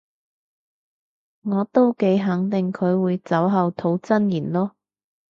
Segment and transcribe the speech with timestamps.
[1.41, 4.71] 我都幾肯定佢會酒後吐真言囉